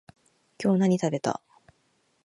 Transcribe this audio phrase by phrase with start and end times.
[0.57, 1.43] 今日何食べた？